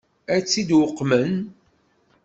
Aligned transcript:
Ad 0.35 0.43
tt-id-uqmen? 0.43 1.33